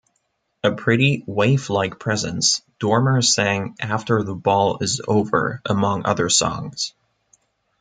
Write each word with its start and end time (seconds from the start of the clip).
A 0.63 0.71
pretty, 0.71 1.23
waif-like 1.27 1.99
presence, 1.99 2.63
Dormer 2.79 3.21
sang 3.21 3.75
"After 3.79 4.23
the 4.23 4.33
Ball 4.33 4.79
is 4.81 4.99
Over" 5.07 5.61
among 5.63 6.07
other 6.07 6.27
songs. 6.27 6.95